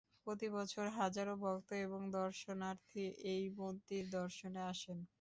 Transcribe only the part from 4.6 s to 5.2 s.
আসেন।